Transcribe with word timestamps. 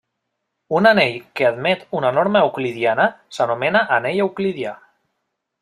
Un 0.77 0.87
anell 0.91 1.19
que 1.41 1.45
admet 1.49 1.85
una 2.01 2.11
norma 2.19 2.43
euclidiana 2.47 3.07
s'anomena 3.37 3.85
anell 3.99 4.27
euclidià. 4.29 4.77